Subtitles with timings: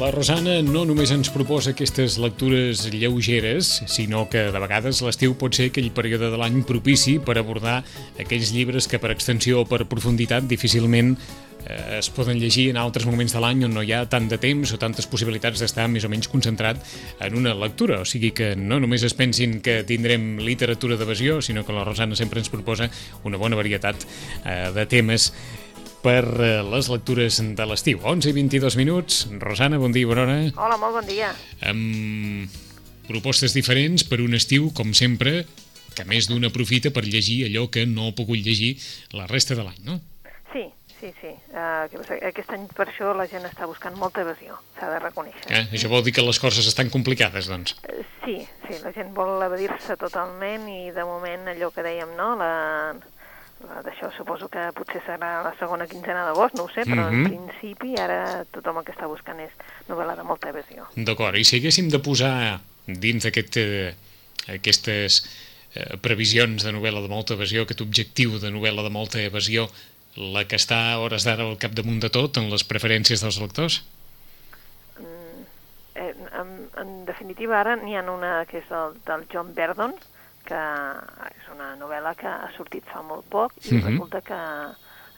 [0.00, 5.52] La Rosana no només ens proposa aquestes lectures lleugeres, sinó que de vegades l'estiu pot
[5.52, 7.82] ser aquell període de l'any propici per abordar
[8.22, 11.12] aquells llibres que per extensió o per profunditat difícilment
[11.66, 14.40] eh, es poden llegir en altres moments de l'any on no hi ha tant de
[14.40, 16.80] temps o tantes possibilitats d'estar més o menys concentrat
[17.20, 18.00] en una lectura.
[18.00, 22.16] O sigui que no només es pensin que tindrem literatura d'evasió, sinó que la Rosana
[22.16, 22.88] sempre ens proposa
[23.28, 24.08] una bona varietat
[24.46, 25.32] eh, de temes
[26.02, 28.00] per eh, les lectures de l'estiu.
[28.02, 29.22] 11 i 22 minuts.
[29.40, 30.38] Rosana, bon dia, bona hora.
[30.56, 31.32] Hola, molt bon dia.
[31.68, 32.60] Amb
[33.10, 35.44] propostes diferents per un estiu, com sempre,
[35.96, 38.76] que més d'un aprofita per llegir allò que no ha pogut llegir
[39.16, 39.98] la resta de l'any, no?
[40.52, 40.64] Sí,
[41.00, 41.32] sí, sí.
[41.50, 41.86] Uh,
[42.30, 45.50] aquest any per això la gent està buscant molta evasió, s'ha de reconèixer.
[45.50, 45.64] Eh?
[45.74, 47.76] Això vol dir que les coses estan complicades, doncs.
[47.82, 52.36] Uh, sí, sí, la gent vol evadir-se totalment i de moment allò que dèiem, no?,
[52.38, 52.52] la
[53.60, 57.26] d'això suposo que potser serà la segona quinzena d'agost, no ho sé, però mm -hmm.
[57.26, 59.52] en principi ara tothom el que està buscant és
[59.88, 60.88] novel·la de molta evasió.
[60.96, 63.94] D'acord, i si haguéssim de posar dins d'aquest, eh,
[64.48, 65.24] aquestes
[65.74, 69.68] eh, previsions de novel·la de molta evasió, aquest objectiu de novel·la de molta evasió,
[70.16, 73.84] la que està a hores d'ara al capdamunt de tot en les preferències dels lectors?
[74.98, 75.44] Mm,
[75.94, 79.94] eh, en, en definitiva, ara n'hi ha una que és el, del John Verdon,
[80.50, 80.62] que
[81.30, 83.86] és una novel·la que ha sortit fa molt poc i mm -hmm.
[83.88, 84.40] resulta que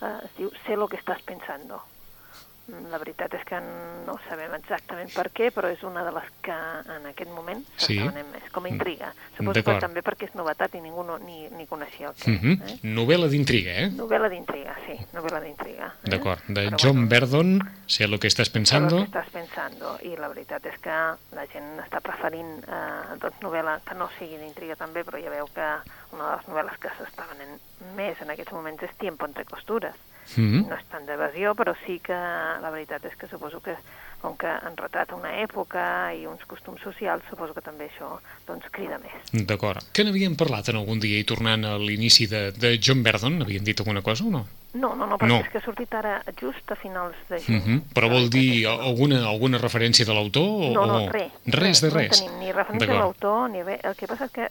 [0.07, 1.81] eh, es diu Sé lo que estàs pensando.
[2.91, 3.59] La veritat és que
[4.07, 6.55] no sabem exactament per què, però és una de les que
[6.95, 7.99] en aquest moment sí.
[8.01, 9.11] més, com a intriga.
[9.37, 12.39] Suposo que també perquè és novetat i ningú no, ni, ni coneixia el que mm
[12.41, 12.71] -hmm.
[12.71, 12.79] eh?
[12.83, 13.89] Novel·la d'intriga, eh?
[13.91, 15.87] Novel·la d'intriga, sí, novel·la d'intriga.
[16.05, 16.11] Eh?
[16.11, 17.51] D'acord, de però John bueno, Verdon,
[17.87, 18.91] sé lo que estàs pensando.
[18.91, 20.97] Sé lo que estàs pensando, i la veritat és que
[21.37, 25.47] la gent està preferint eh, doncs, novel·la que no sigui d'intriga també, però ja veu
[25.55, 25.69] que
[26.13, 27.61] una de les novel·les que s'està venent
[27.97, 29.95] més en aquests moments és Tiempo entre costures
[30.37, 30.69] Mm -hmm.
[30.69, 32.15] No és tant d'evasió, però sí que
[32.63, 33.77] la veritat és que suposo que
[34.23, 35.85] com que han retrata una època
[36.15, 38.15] i uns costums socials, suposo que també això
[38.47, 39.35] doncs, crida més.
[39.51, 39.83] D'acord.
[39.93, 43.67] Que n'havíem parlat en algun dia i tornant a l'inici de, de John Verdon, havien
[43.67, 44.47] dit alguna cosa o no?
[44.73, 45.41] No, no, no, perquè no.
[45.45, 47.59] és que ha sortit ara just a finals de juny.
[47.59, 47.83] Mm -hmm.
[47.93, 50.73] Però vol dir alguna, alguna referència de l'autor?
[50.73, 51.33] No, no, res.
[51.45, 52.21] Res de res?
[52.21, 53.85] No tenim ni referència de l'autor, ni res.
[53.85, 54.51] El que passa és que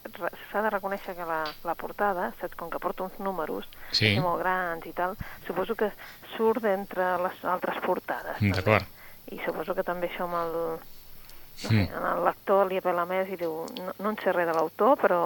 [0.52, 4.20] s'ha de reconèixer que la, la portada, saps, com que porta uns números sí.
[4.20, 5.16] molt grans i tal,
[5.48, 5.92] suposo que
[6.38, 8.38] surt d'entre les altres portades.
[8.40, 8.86] D'acord
[9.32, 12.02] i suposo que també això amb el, no sé, mm.
[12.14, 15.22] el lector li apela més i diu no, no en sé res de l'autor, però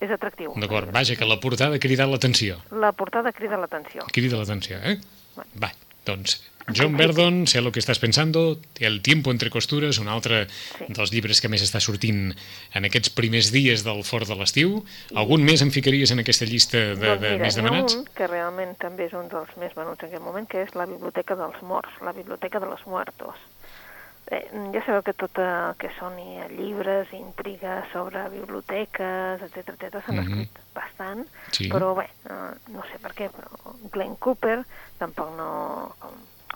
[0.00, 0.54] és atractiu.
[0.60, 2.58] D'acord, vaja, que la portada ha cridat l'atenció.
[2.72, 4.06] La portada crida l'atenció.
[4.12, 4.98] Crida l'atenció, eh?
[5.34, 5.50] Bueno.
[5.62, 5.70] Va,
[6.06, 6.40] doncs
[6.72, 10.86] John Verdon, sé lo que estàs pensando, El tiempo entre costures, un altre sí.
[10.88, 12.32] dels llibres que més està sortint
[12.72, 14.80] en aquests primers dies del fort de l'estiu.
[15.12, 17.98] Algun més em ficaries en aquesta llista de, doncs de mira, més demanats?
[18.00, 20.88] un que realment també és un dels més venuts en aquest moment, que és la
[20.88, 23.36] Biblioteca dels Morts, la Biblioteca de los Muertos.
[24.32, 26.16] Eh, ja sabeu que tot el que són
[26.56, 30.40] llibres, intrigues sobre biblioteques, etc etc s'han mm -hmm.
[30.40, 31.68] escrit bastant, sí.
[31.68, 33.48] però bé, eh, no sé per què, però
[33.92, 34.64] Glenn Cooper
[34.98, 35.50] tampoc no...
[35.98, 36.14] Com,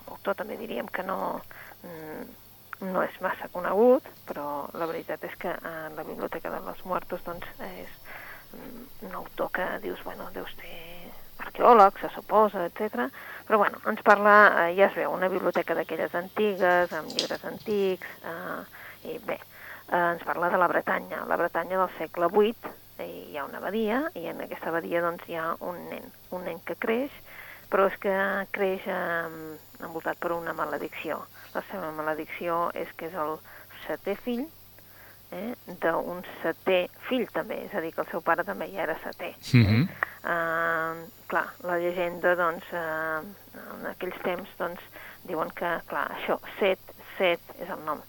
[0.09, 1.41] autor també diríem que no,
[1.83, 2.23] mm,
[2.91, 7.23] no és massa conegut, però la veritat és que en la Biblioteca de los Muertos
[7.25, 7.89] doncs, és
[8.53, 10.98] mm, un autor que dius, bueno, deus ser
[11.45, 13.09] arqueòleg, se suposa, etc.
[13.47, 18.07] Però bueno, ens parla, eh, ja es veu, una biblioteca d'aquelles antigues, amb llibres antics,
[18.23, 19.39] eh, i bé,
[19.89, 24.03] eh, ens parla de la Bretanya, la Bretanya del segle VIII, hi ha una abadia,
[24.19, 26.05] i en aquesta abadia doncs, hi ha un nen,
[26.35, 27.11] un nen que creix,
[27.69, 28.13] però és que
[28.51, 31.21] creix eh, envoltat per una maledicció.
[31.55, 33.37] La seva maledicció és que és el
[33.85, 34.45] setè fill
[35.31, 38.97] eh, d'un setè fill també, és a dir, que el seu pare també ja era
[39.03, 39.33] setè.
[39.53, 39.87] Mm -hmm.
[39.87, 41.18] eh?
[41.29, 43.21] Clar, la llegenda, doncs, uh,
[43.77, 44.83] en aquells temps, doncs,
[45.29, 48.01] diuen que, clar, això, set, set és el nom,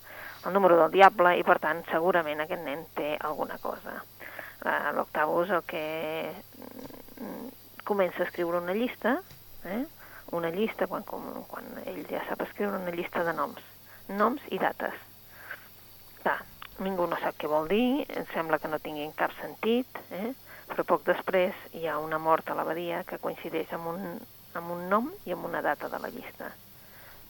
[0.47, 4.00] el número del diable, i per tant, segurament aquest nen té alguna cosa.
[4.65, 5.85] Uh, L'Octavus el que
[6.33, 7.49] mm,
[7.89, 9.19] comença a escriure una llista,
[9.65, 9.85] eh?
[10.33, 13.65] una llista, quan, quan ell ja sap escriure una llista de noms,
[14.09, 14.95] noms i dates.
[16.23, 16.39] Clar,
[16.85, 20.31] ningú no sap què vol dir, em sembla que no tinguin cap sentit, eh?
[20.71, 24.03] Però poc després hi ha una mort a l'abadia que coincideix amb un,
[24.59, 26.51] amb un nom i amb una data de la llista.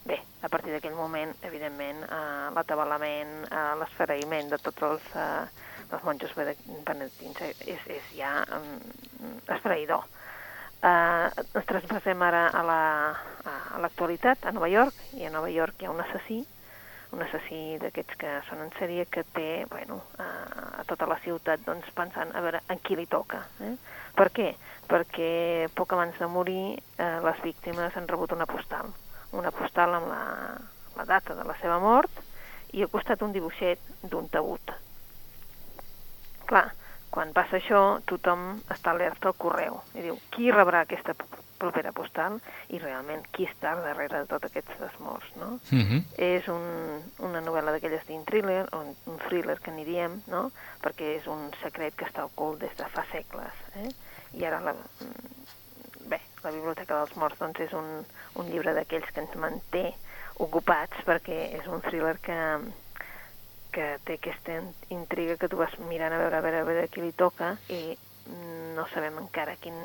[0.05, 5.45] Bé, a partir d'aquell moment, evidentment, eh, l'atabalament, eh, l'esfereïment de tots els, eh,
[5.93, 10.07] els monjos benedictins és, és ja eh, esfereïdor
[10.81, 15.83] Uh, ens traspassem ara a la- a l'actualitat, a Nova York, i a Nova York
[15.83, 16.39] hi ha un assassí,
[17.13, 20.27] un assassí d'aquests que són en sèrie que té, bueno, a,
[20.81, 23.43] a tota la ciutat doncs, pensant a veure en qui li toca.
[23.67, 23.75] Eh?
[24.17, 24.51] Per què?
[24.91, 25.31] Perquè
[25.75, 28.93] poc abans de morir eh, les víctimes han rebut una postal,
[29.35, 30.23] una postal amb la,
[30.99, 32.23] la data de la seva mort
[32.75, 34.75] i al costat un dibuixet d'un taüt.
[36.47, 36.69] Clar,
[37.11, 41.17] quan passa això, tothom està alerta al correu i diu qui rebrà aquesta
[41.61, 42.39] propera postal
[42.73, 45.59] i realment qui està darrere de tots aquests morts, no?
[45.71, 46.03] Uh -huh.
[46.17, 46.65] és un,
[47.29, 50.51] una novel·la d'aquelles d'un thriller, o un, thriller que n'hi diem, no?
[50.83, 53.55] perquè és un secret que està ocult des de fa segles.
[53.77, 53.91] Eh?
[54.33, 59.11] I ara, la, mm, bé, la Biblioteca dels Morts doncs, és un, un llibre d'aquells
[59.13, 59.95] que ens manté
[60.37, 62.39] ocupats perquè és un thriller que,
[63.73, 66.89] que té aquesta in- intriga que tu vas mirant a veure, a veure, a veure
[66.89, 67.97] qui li toca i
[68.27, 69.77] mm, no sabem encara quin,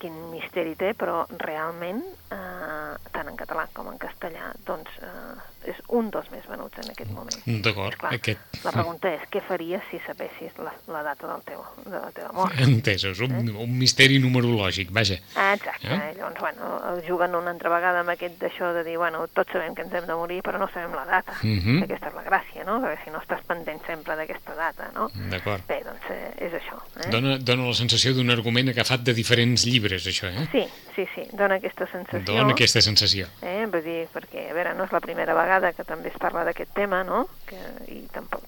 [0.00, 2.02] quin misteri té, però realment,
[2.32, 6.90] eh, tant en català com en castellà, doncs eh, és un dels més venuts en
[6.92, 7.62] aquest moment.
[7.64, 8.60] D'acord, aquest...
[8.64, 12.30] La pregunta és, què faries si sapessis la, la data del teu, de la teva
[12.36, 12.60] mort?
[12.62, 15.18] Entesos, un, un misteri numerològic, vaja.
[15.46, 15.96] Exacte, Eh?
[15.96, 16.12] eh?
[16.18, 19.84] llavors, bueno, juguen una altra vegada amb aquest d'això de dir, bueno, tots sabem que
[19.86, 21.34] ens hem de morir, però no sabem la data.
[21.42, 21.82] Mhm.
[21.86, 22.78] Aquesta és la gràcia, no?
[22.82, 25.08] Perquè si no estàs pendent sempre d'aquesta data, no?
[25.30, 25.66] D'acord.
[25.68, 26.78] Bé, doncs eh, és això.
[27.00, 27.10] Eh?
[27.14, 30.46] Dona, dona la sensació d'un argument agafat de diferents llibres, això, eh?
[30.52, 30.62] Sí,
[30.94, 32.22] sí, sí, dona aquesta sensació.
[32.26, 33.28] Dona aquesta sensació.
[33.42, 33.66] Eh?
[33.70, 36.74] Vull dir, perquè, a veure, no és la primera vegada que també es parla d'aquest
[36.74, 37.26] tema, no?
[37.46, 37.60] Que,
[37.92, 38.42] I tampoc,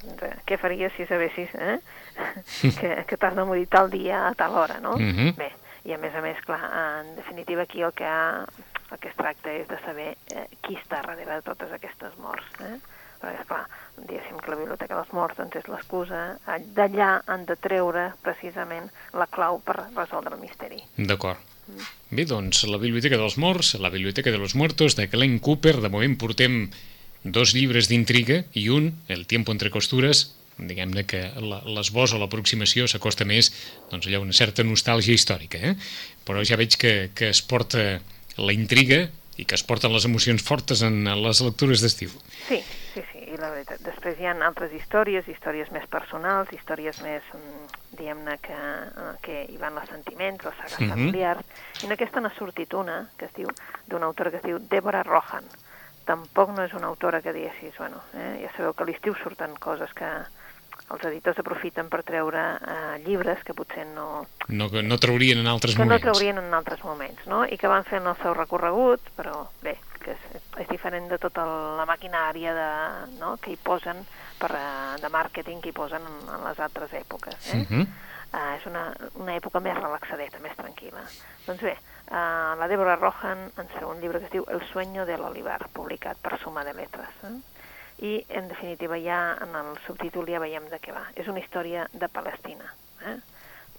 [0.48, 1.78] què faries si sabessis eh?
[2.80, 4.96] que, que t'has de morir tal dia a tal hora, no?
[4.98, 5.34] Mhm.
[5.38, 5.52] Bé,
[5.88, 8.44] i a més a més, clar, en definitiva aquí el que, ha,
[8.90, 12.50] el que es tracta és de saber eh, qui està darrere de totes aquestes morts,
[12.66, 12.76] eh?
[13.18, 13.64] Perquè, esclar,
[13.98, 18.90] diguéssim que la Biblioteca dels Morts doncs, és l'excusa, eh, d'allà han de treure precisament
[19.12, 20.82] la clau per resoldre el misteri.
[20.96, 21.42] D'acord.
[22.10, 25.90] Bé, doncs, la Biblioteca dels Morts, la Biblioteca de los Muertos, de Glenn Cooper, de
[25.92, 26.70] moment portem
[27.24, 33.26] dos llibres d'intriga i un, El tiempo entre costures, diguem-ne que l'esbós o l'aproximació s'acosta
[33.28, 33.52] més
[33.92, 35.74] doncs, allà una certa nostàlgia històrica, eh?
[36.26, 38.00] però ja veig que, que es porta
[38.38, 39.06] la intriga
[39.38, 42.10] i que es porten les emocions fortes en les lectures d'estiu.
[42.48, 42.58] Sí,
[43.38, 43.80] la veritat.
[43.86, 49.44] Després hi ha altres històries, històries més personals, històries més, mm, diguem-ne, que, eh, que
[49.52, 50.90] hi van els sentiments, les sagues Mhm.
[50.90, 51.44] familiars,
[51.82, 53.48] i en aquesta n'ha sortit una, que es diu,
[53.86, 55.44] d'una autora que es diu Deborah Rohan.
[56.04, 59.54] Tampoc no és una autora que diguessis, bueno, eh, ja sabeu que a l'estiu surten
[59.56, 60.08] coses que
[60.90, 65.46] els editors aprofiten per treure eh, llibres que potser no, No, que no traurien en
[65.46, 66.02] altres que no moments.
[66.02, 67.44] traurien en altres moments, no?
[67.44, 71.44] I que van fent el seu recorregut, però bé, que és, és diferent de tota
[71.78, 72.68] la maquinària de,
[73.18, 73.36] no?
[73.42, 74.04] que hi posen
[74.40, 77.50] per, eh, de màrqueting que hi posen en, en les altres èpoques.
[77.54, 77.64] Eh?
[77.64, 77.88] Mhm.
[78.28, 78.82] Uh, és una,
[79.16, 81.00] una època més relaxadeta, més tranquil·la.
[81.46, 81.70] Doncs bé,
[82.10, 85.62] uh, la Deborah Rohan ens fa un llibre que es diu El sueño del olivar,
[85.72, 87.22] publicat per Suma de Letres.
[87.24, 87.32] Eh?
[88.04, 91.06] I, en definitiva, ja en el subtítol ja veiem de què va.
[91.16, 92.68] És una història de Palestina.
[93.08, 93.16] Eh?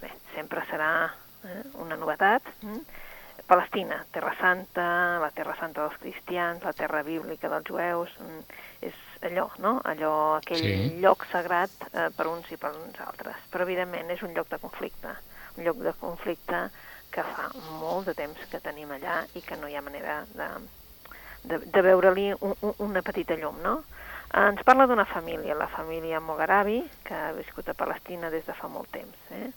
[0.02, 0.90] Bé, sempre serà
[1.46, 2.50] eh, una novetat.
[2.66, 2.80] Eh?
[3.50, 8.44] Palestina, Terra Santa, la Terra Santa dels cristians, la terra bíblica dels jueus, mm,
[8.86, 8.94] és
[9.26, 9.80] allò, no?
[9.90, 11.00] Allò, aquell Sí.
[11.02, 13.36] lloc sagrat eh, per uns i per uns altres.
[13.50, 15.16] Però, evidentment, és un lloc de conflicte,
[15.58, 16.70] un lloc de conflicte
[17.10, 17.50] que fa
[17.82, 20.50] molt de temps que tenim allà i que no hi ha manera de,
[21.50, 23.80] de, de veure-li un, un, una petita llum, no?
[24.30, 28.70] Ens parla d'una família, la família Mogarabi, que ha viscut a Palestina des de fa
[28.70, 29.50] molt temps, eh?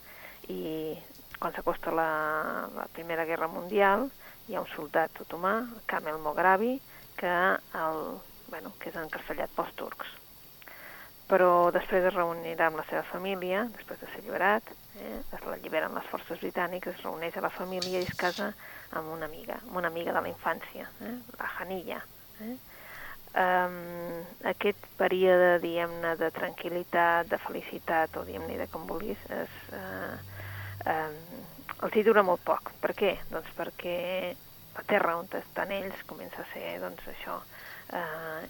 [0.49, 0.97] i
[1.43, 2.11] quan s'acosta la,
[2.71, 4.07] la Primera Guerra Mundial
[4.47, 5.57] hi ha un soldat otomà,
[5.91, 6.77] Kamel Mograbi,
[7.19, 7.33] que,
[7.83, 8.03] el,
[8.47, 10.13] bueno, que és encarcellat pels turcs.
[11.27, 14.71] Però després es reunirà amb la seva família, després de ser alliberat,
[15.01, 18.53] eh, es l'alliberen les forces britàniques, es reuneix a la família i es casa
[18.99, 22.03] amb una amiga, amb una amiga de la infància, eh, la Hanilla.
[22.47, 22.55] Eh?
[23.33, 30.19] Um, aquest període, diguem-ne, de tranquil·litat, de felicitat, o diguem-ne de com vulguis, és, uh,
[30.93, 31.32] um,
[31.83, 32.73] els hi dura molt poc.
[32.81, 33.17] Per què?
[33.31, 33.97] Doncs perquè
[34.77, 37.39] la terra on estan ells comença a ser, doncs, això,
[37.93, 38.43] uh,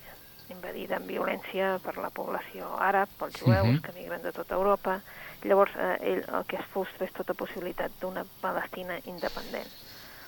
[0.53, 3.81] invadida amb violència per la població àrab, pels jueus, Mhm.
[3.83, 5.01] que migren de tota Europa.
[5.43, 9.69] Llavors, eh, ell el que es frustra és tota possibilitat d'una Palestina independent.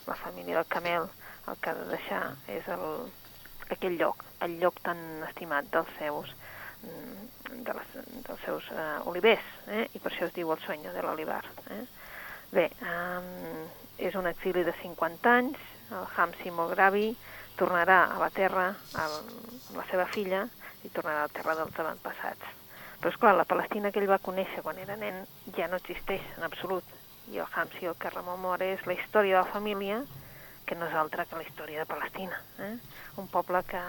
[0.07, 1.09] La família del Camel
[1.47, 3.13] el que ha de deixar és el,
[3.71, 6.35] aquell lloc, el lloc tan estimat dels seus
[6.83, 7.93] mm, de les,
[8.27, 9.89] dels seus eh, olivers, eh?
[9.93, 11.45] i per això es diu el sueño de l'olivar.
[11.71, 11.85] Eh?
[12.53, 15.61] Bé, um, és un exili de 50 anys,
[15.95, 17.15] el Hamsi Mograbi
[17.59, 18.67] tornarà a la terra
[18.99, 20.45] amb la seva filla
[20.85, 22.53] i tornarà a la terra dels avantpassats.
[22.99, 25.25] Però, és clar la Palestina que ell va conèixer quan era nen
[25.57, 26.85] ja no existeix en absolut.
[27.33, 30.03] i el Hamsi el que rememora és la història de la família,
[30.67, 32.41] que no és altra que la història de Palestina.
[32.61, 32.75] Eh?
[33.17, 33.81] Un poble que,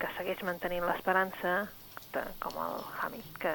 [0.00, 1.54] que segueix mantenint l'esperança,
[2.42, 3.52] com el Hamid, que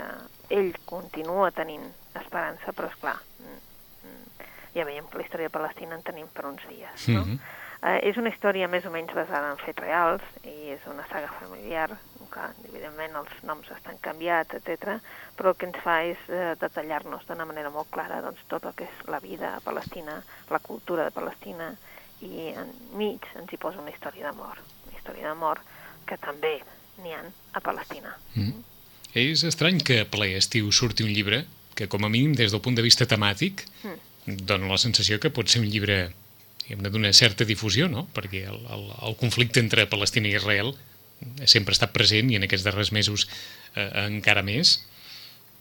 [0.55, 1.85] ell continua tenint
[2.19, 3.68] esperança, però és clar, mm,
[4.75, 7.07] ja veiem que la història de Palestina en tenim per uns dies.
[7.07, 7.25] No?
[7.25, 7.39] Mm -hmm.
[7.87, 11.31] eh, és una història més o menys basada en fets reals i és una saga
[11.39, 11.97] familiar,
[12.29, 14.99] que evidentment els noms estan canviats, etc.
[15.37, 18.75] però el que ens fa és eh, detallar-nos d'una manera molt clara doncs, tot el
[18.77, 21.71] que és la vida a Palestina, la cultura de Palestina,
[22.21, 25.61] i enmig ens hi posa una història d'amor, una història d'amor
[26.07, 26.57] que també
[26.99, 27.23] n'hi ha
[27.55, 28.15] a Palestina.
[28.35, 28.65] Mm.
[29.19, 31.45] És estrany que a ple estiu surti un llibre
[31.75, 34.08] que, com a mínim, des del punt de vista temàtic, mm.
[34.37, 36.09] Dona la sensació que pot ser un llibre
[36.69, 38.07] d'una certa difusió, no?
[38.13, 40.75] Perquè el, el, el conflicte entre Palestina i Israel
[41.45, 43.27] sempre ha estat present i en aquests darrers mesos
[43.75, 44.79] eh, encara més.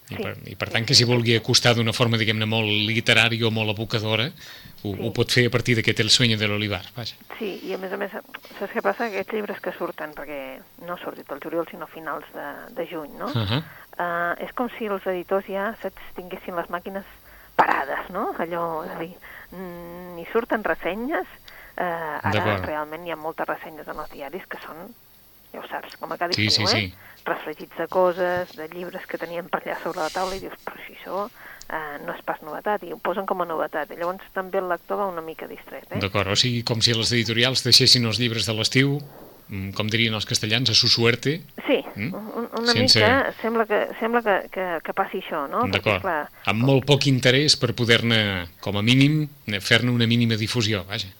[0.08, 3.50] I, per, I per tant que si vulgui acostar d'una forma, diguem-ne, molt literària o
[3.52, 4.94] molt evocadora, ho, sí.
[4.94, 7.18] ho pot fer a partir d'aquest El sueño de l'olivar, vaja.
[7.36, 8.14] Sí, i a més a més,
[8.56, 9.10] saps què passa?
[9.10, 10.40] Aquests llibres que surten, perquè
[10.86, 12.48] no ha sortit el juliol, sinó a finals de,
[12.78, 13.28] de juny, no?
[13.28, 13.60] Uh -huh.
[13.98, 17.04] uh, és com si els editors ja saps, tinguessin les màquines
[17.58, 18.30] parades, no?
[18.38, 19.12] Allò, és a dir,
[19.50, 21.36] mm, ni surten ressenyes,
[21.74, 24.88] uh, ara realment hi ha moltes ressenyes en els diaris que són
[25.52, 26.88] ja ho saps, com a cada sí, estiu, sí, eh?
[26.88, 27.22] Sí.
[27.28, 30.80] Refregits de coses, de llibres que tenien per allà sobre la taula i dius, però
[30.84, 33.92] si això eh, no és pas novetat, i ho posen com a novetat.
[33.92, 35.88] I llavors també el lector va una mica distret.
[35.90, 36.02] Eh?
[36.04, 39.27] D'acord, o sigui, com si les editorials deixessin els llibres de l'estiu mm,
[39.76, 41.38] com dirien els castellans, a su suerte.
[41.66, 42.10] Sí, mm?
[42.58, 43.00] una Sense...
[43.00, 45.64] mica sembla, que, sembla que, que, que passi això, no?
[45.72, 46.04] D'acord,
[46.52, 48.20] amb molt poc interès per poder-ne,
[48.64, 49.22] com a mínim,
[49.64, 51.10] fer-ne una mínima difusió, vaja.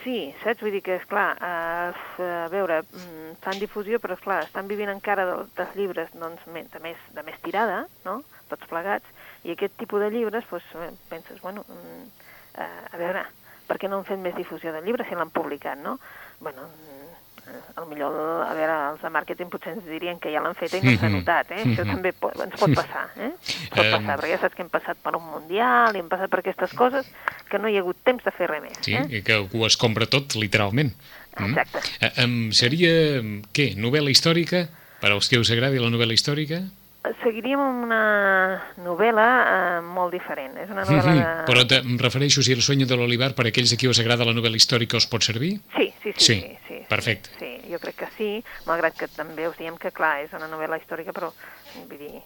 [0.00, 0.62] Sí, saps?
[0.64, 4.68] Vull dir que, és clar, eh, a veure, mm, fan difusió, però, és clar, estan
[4.68, 9.06] vivint encara del, dels llibres doncs, de, més, de més tirada, no?, tots plegats,
[9.44, 12.08] i aquest tipus de llibres, doncs, penses, bueno, mm,
[12.64, 13.26] eh, a veure,
[13.68, 15.98] per què no han fet més difusió del llibre si l'han publicat, no?
[16.40, 16.64] Bueno,
[17.80, 20.80] el millor, a veure, els de màrqueting potser ens dirien que ja l'han fet i
[20.82, 21.20] no s'ha mhm.
[21.20, 21.62] notat, eh?
[21.62, 21.94] Això mhm.
[21.94, 23.30] també pot, ens pot passar, eh?
[23.74, 26.42] Pot passar, perquè ja saps que hem passat per un mundial i hem passat per
[26.42, 27.08] aquestes coses
[27.50, 28.82] que no hi ha hagut temps de fer res més.
[28.86, 29.06] Sí, eh?
[29.08, 30.92] i que algú es compra tot, literalment.
[31.38, 31.54] Mm?
[31.54, 31.84] Exacte.
[32.26, 32.50] Mm?
[32.56, 32.92] Seria,
[33.56, 34.66] què, novel·la històrica?
[35.00, 36.64] Per als que us agradi la novel·la històrica?
[37.22, 38.00] seguiríem amb una
[38.84, 40.58] novel·la eh, molt diferent.
[40.60, 41.46] És una novel·la de...
[41.48, 44.26] Però te, em refereixo, si el sueño de l'Olivar, per aquells a qui us agrada
[44.28, 45.54] la novel·la històrica, us pot servir?
[45.78, 46.20] Sí, sí, sí.
[46.26, 47.32] Sí, sí, sí perfecte.
[47.38, 48.30] Sí, jo crec que sí,
[48.66, 51.30] malgrat que també us diem que, clar, és una novel·la històrica, però,
[51.78, 52.20] vull dir,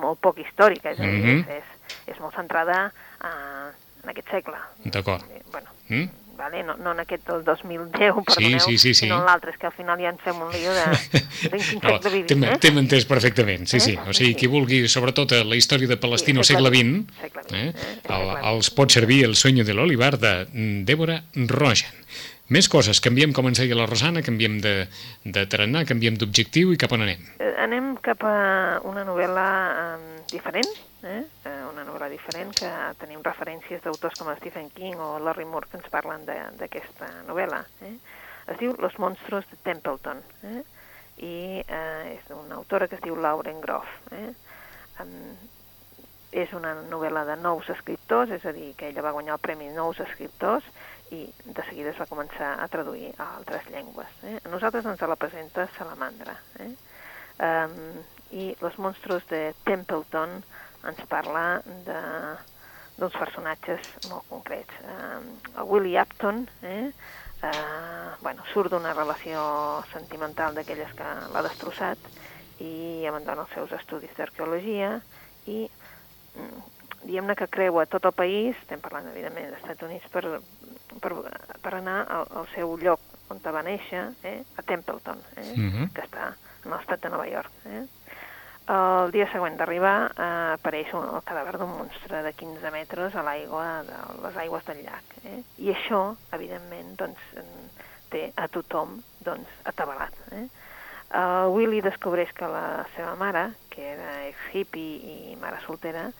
[0.00, 1.44] molt poc històrica, és, mm -hmm.
[1.58, 2.92] és, és, és molt centrada
[3.24, 3.68] eh,
[4.02, 4.56] en aquest segle.
[4.84, 5.24] D'acord.
[5.52, 6.08] Bueno, mm?
[6.40, 6.62] vale?
[6.62, 9.00] no, no en aquest del 2010, perdoneu, sí, sí, sí, sí.
[9.04, 10.86] sinó en l'altre, és que al final ja ens fem un lío de,
[11.52, 12.44] de quin no, segle vivim.
[12.48, 12.56] Eh?
[12.62, 13.84] T'hem entès perfectament, sí, eh?
[13.84, 13.96] sí.
[14.00, 17.68] O sigui, qui vulgui, sobretot, la història de Palestina sí, segle XX, segle XX eh?
[17.68, 17.94] eh?
[18.16, 20.34] El, els pot servir el sueño de l'Olivar de
[20.88, 21.96] Débora Rojan.
[22.50, 24.72] Més coses, canviem, com ens deia la Rosana, canviem de,
[25.22, 27.20] de tarannà, canviem d'objectiu i cap on anem?
[27.38, 28.32] Eh, anem cap a
[28.90, 29.44] una novel·la
[29.82, 30.72] eh, diferent,
[31.06, 31.20] eh?
[31.68, 35.86] una novel·la diferent que tenim referències d'autors com Stephen King o Larry Moore que ens
[35.94, 37.62] parlen d'aquesta novel·la.
[37.86, 37.94] Eh?
[38.50, 40.18] Es diu Los monstruos de Templeton
[40.50, 40.64] eh?
[41.22, 43.94] i eh, és d'una autora que es diu Lauren Groff.
[44.10, 44.26] Eh?
[44.98, 45.38] Um,
[46.30, 49.70] és una novel·la de nous escriptors, és a dir, que ella va guanyar el Premi
[49.74, 50.66] Nous Escriptors,
[51.10, 54.10] i de seguida es va començar a traduir a altres llengües.
[54.22, 54.38] Eh?
[54.44, 56.36] A nosaltres ens la presenta Salamandra.
[56.60, 56.70] Eh?
[57.40, 57.74] Um,
[58.30, 60.36] I Los monstruos de Templeton
[60.86, 64.76] ens parla d'uns personatges molt concrets.
[64.84, 66.92] Um, el Willie Upton eh?
[67.42, 69.42] uh, bueno, surt d'una relació
[69.92, 72.10] sentimental d'aquelles que l'ha destrossat
[72.60, 74.98] i abandona els seus estudis d'arqueologia
[75.48, 75.64] i
[76.36, 80.40] mm, diguem-ne que creua tot el país, estem parlant evidentment dels Estats Units, per,
[81.00, 81.12] per,
[81.62, 85.70] per anar al, al seu lloc on va néixer, eh, a Templeton, eh, uh mhm.
[85.70, 85.92] -huh.
[85.94, 87.50] que està en l'estat de Nova York.
[87.66, 87.86] Eh.
[88.70, 93.22] El dia següent d'arribar eh, apareix un, el cadàver d'un monstre de 15 metres a
[93.22, 95.04] l'aigua, de les aigües del llac.
[95.24, 95.42] Eh?
[95.58, 97.20] I això, evidentment, doncs,
[98.10, 100.14] té a tothom doncs, atabalat.
[100.32, 100.48] Eh?
[101.10, 106.12] El Willy descobreix que la seva mare, que era ex-hippie i mare soltera,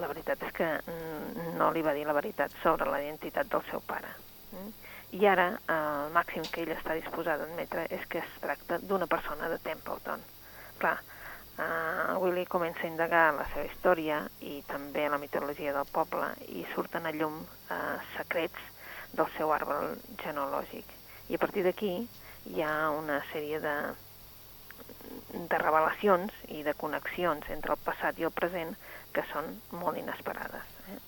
[0.00, 3.64] la veritat és que mm, no li va dir la veritat sobre la identitat del
[3.70, 4.12] seu pare.
[4.52, 4.70] Mm?
[5.16, 9.06] I ara el màxim que ell està disposat a admetre és que es tracta d'una
[9.06, 10.24] persona de Templeton.
[10.82, 10.96] Clar,
[11.56, 16.66] uh, Willy comença a indagar la seva història i també la mitologia del poble i
[16.74, 17.78] surten a llum uh,
[18.16, 18.72] secrets
[19.16, 20.90] del seu arbre genealògic.
[21.30, 21.94] I a partir d'aquí
[22.50, 23.76] hi ha una sèrie de,
[25.32, 28.74] de revelacions i de connexions entre el passat i el present
[29.16, 30.72] que són molt inesperades.
[30.92, 31.00] Eh?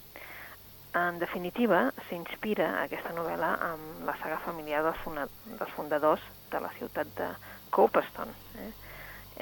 [0.97, 6.71] en definitiva, s'inspira aquesta novel·la amb la saga familiar dels, funda dels fundadors de la
[6.79, 7.29] ciutat de
[7.75, 8.33] Copeston.
[8.65, 8.73] Eh?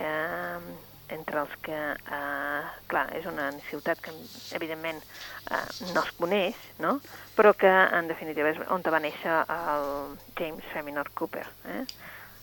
[0.02, 0.76] Eh,
[1.14, 4.12] entre els que, eh, clar, és una ciutat que
[4.58, 5.62] evidentment eh,
[5.94, 6.96] no es coneix, no?
[7.37, 11.46] però que en definitiva és on va néixer el James Feminor Cooper.
[11.76, 11.85] Eh?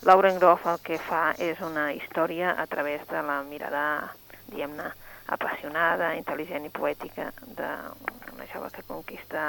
[0.07, 4.13] Lauren Groff el que fa és una història a través de la mirada,
[4.47, 4.91] diguem-ne,
[5.33, 9.43] apassionada, intel·ligent i poètica d'una jove que conquista,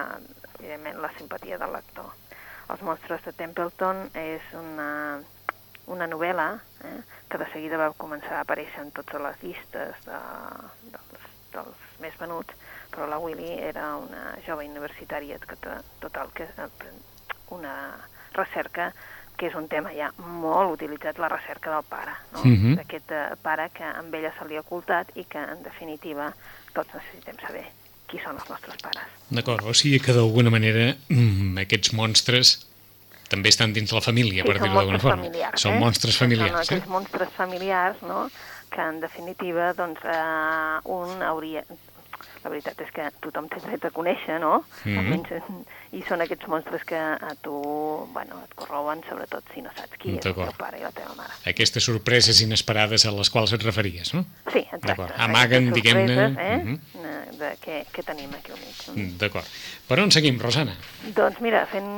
[0.59, 2.12] evidentment, la simpatia del lector.
[2.73, 4.91] Els monstres de Templeton és una,
[5.93, 6.49] una novel·la
[6.88, 6.97] eh,
[7.29, 10.21] que de seguida va començar a aparèixer en totes les llistes de,
[10.95, 12.57] dels, dels més venuts,
[12.95, 15.59] però la Willy era una jove universitària que
[16.00, 16.49] total que
[17.53, 17.75] una
[18.33, 18.93] recerca
[19.37, 22.41] que és un tema ja molt utilitzat, la recerca del pare, no?
[22.41, 22.73] Uh Mhm.
[22.73, 22.76] -huh.
[22.76, 26.33] d'aquest uh, pare que amb ella se li ha ocultat i que, en definitiva,
[26.73, 27.64] tots necessitem saber
[28.07, 29.03] qui són els nostres pares.
[29.31, 32.67] D'acord, o sigui que d'alguna manera mm, aquests monstres
[33.29, 35.23] també estan dins la família, sí, per dir-ho d'alguna forma.
[35.25, 35.61] familiars.
[35.61, 35.79] Són eh?
[35.81, 36.83] monstres Són familiars, eh?
[36.87, 38.31] monstres familiars, no?,
[38.71, 41.64] que, en definitiva, doncs, eh, un hauria...
[42.44, 44.58] La veritat és que tothom té dret a conèixer, no?
[44.84, 45.40] Almenys, eh,
[45.96, 47.54] I són aquests monstres que a tu,
[48.12, 51.14] bueno, et corrouen, sobretot si no saps qui és el teu pare i la teva
[51.16, 51.32] mare.
[51.48, 54.24] Aquestes sorpreses inesperades a les quals et referies, no?
[54.52, 55.08] Sí, exacte.
[55.24, 56.56] Amaguen, diguem-ne, Eh?
[56.58, 56.78] mhm.
[57.04, 58.84] eh, de què, què tenim aquí al mig.
[58.94, 59.48] Mm, D'acord.
[59.88, 60.76] Per on seguim, Rosana?
[61.16, 61.88] Doncs mira, fent...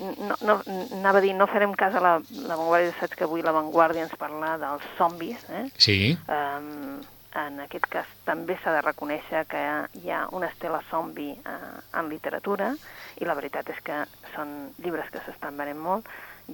[0.00, 0.54] No, no,
[0.96, 2.14] anava a dir, no farem cas a la,
[2.48, 5.66] la Vanguardia, saps que avui la Vanguardia ens parla dels zombis, eh?
[5.76, 7.02] Sí, Um,
[7.34, 9.60] en aquest cas també s'ha de reconèixer que
[10.02, 12.72] hi ha una estela zombi uh, en literatura
[13.20, 14.00] i la veritat és que
[14.34, 16.08] són llibres que s'estan venent molt.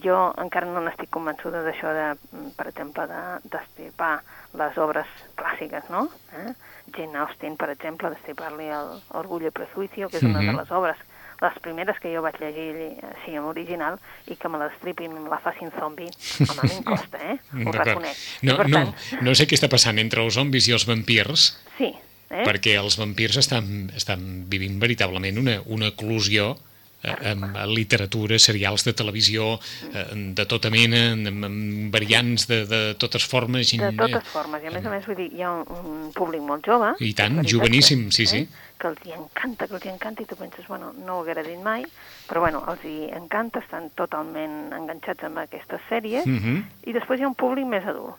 [0.05, 2.07] Jo encara no n'estic convençuda d'això de,
[2.37, 4.21] mm, per exemple, de- d'estipar
[4.55, 5.07] les obres
[5.37, 6.09] clàssiques, no?
[6.37, 6.53] Eh?
[6.97, 10.47] Jane Austen, per exemple, d'estipar-li el Orgullo i Prejuicio, que és una Mhm.
[10.53, 10.97] de les obres
[11.43, 12.69] les primeres que jo vaig llegir
[13.11, 13.99] així en original
[14.31, 16.09] i que me l'estripin i me la facin zombi,
[16.47, 17.37] home, a mi em costa, eh?
[17.67, 18.23] Ho reconec.
[18.47, 18.95] No, per no, tant,
[19.27, 21.93] no sé què està passant entre els zombis i els vampirs, Sí,
[22.31, 22.45] eh?
[22.47, 26.76] perquè els vampirs estan, estan vivint veritablement una, una eclosió eh,
[27.07, 29.59] amb literatura, serials de televisió,
[29.93, 30.05] eh,
[30.37, 33.71] de tota mena, amb, variants de, de totes formes.
[33.77, 36.67] De totes formes, i a més a més vull dir, hi ha un, públic molt
[36.67, 36.95] jove.
[37.01, 38.47] I tant, joveníssim, sí, sí.
[38.79, 41.43] Que els hi encanta, que els hi encanta, i tu penses, bueno, no ho haguera
[41.43, 41.85] dit mai,
[42.29, 46.65] però bueno, els hi encanta, estan totalment enganxats amb aquestes sèries, Mhm.
[46.85, 48.17] i després hi ha un públic més adult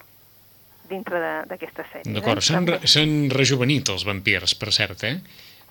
[0.90, 2.14] dintre de- d'aquestes sèries.
[2.16, 2.42] D'acord, eh?
[2.42, 2.78] s'han També.
[2.80, 5.20] re- s'han rejuvenit els vampirs, per cert, eh?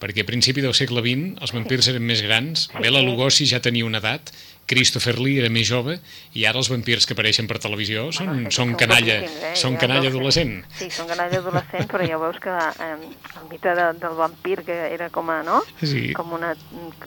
[0.02, 3.00] Perquè a principi del segle XX els vampirs eren més grans, Sí, Bela.
[3.04, 4.32] Lugosi ja tenia una edat,
[4.66, 5.98] Christopher Lee era més jove,
[6.34, 9.52] i ara els vampirs que apareixen per televisió són, Bueno, sí, són canalla, eh?
[9.54, 10.54] són Ja canalla veus que- adolescent.
[10.78, 12.90] Sí, són canalla adolescent, però ja veus que eh,
[13.40, 15.62] el mite de, del vampir, que era com a, no?
[15.82, 16.12] Sí.
[16.16, 16.54] Com una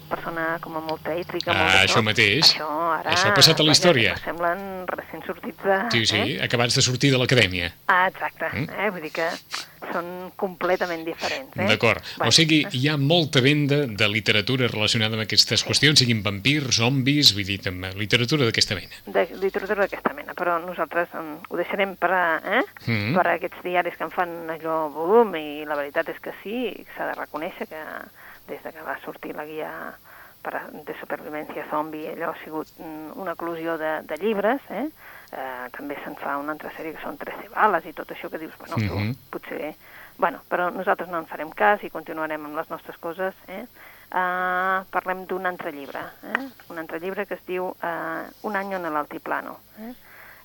[0.09, 1.51] persona com a molt tètrica.
[1.51, 1.87] Ah, molt d'això.
[1.89, 2.45] això mateix.
[2.53, 3.11] Això ara...
[3.13, 4.15] Això ha passat a la història.
[4.23, 5.79] Semblen recent sortits de...
[5.95, 6.39] Sí, sí, Eh?
[6.43, 7.73] acabats de sortir de l'acadèmia.
[7.87, 8.49] Ah, exacte.
[8.53, 8.69] Mm.
[8.79, 8.89] Eh?
[8.95, 9.27] Vull dir que
[9.93, 11.55] són completament diferents.
[11.57, 11.67] Eh?
[11.69, 12.03] D'acord.
[12.25, 17.31] O sigui, hi ha molta venda de literatura relacionada amb aquestes qüestions, siguin vampirs, zombis,
[17.33, 19.01] vull dir, també literatura d'aquesta mena.
[19.05, 22.23] de literatura d'aquesta mena, però nosaltres um, ho deixarem per, a,
[22.59, 22.63] eh?
[22.85, 23.15] Mhm.
[23.17, 26.69] per a aquests diaris que en fan allò volum i la veritat és que sí,
[26.95, 27.83] s'ha de reconèixer que
[28.49, 29.71] des de que va sortir la guia
[30.49, 34.87] per de supervivència zombi, allò ha sigut mm, una eclosió de, de llibres, eh?
[35.29, 38.39] Eh, també se'n fa una altra sèrie que són 13 bales i tot això que
[38.41, 39.15] dius, bueno, tu, Mhm.
[39.29, 39.75] potser...
[40.19, 43.61] Bueno, però nosaltres no en farem cas i continuarem amb les nostres coses, eh?
[44.09, 46.47] Uh, parlem d'un altre llibre, eh?
[46.73, 49.59] un altre llibre que es diu uh, Un any en l'altiplano.
[49.77, 49.91] Eh?